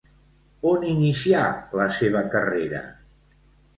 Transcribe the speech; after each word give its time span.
On 0.69 0.85
inicià 0.93 1.43
la 1.81 1.85
seva 1.99 2.23
carrera? 2.37 2.85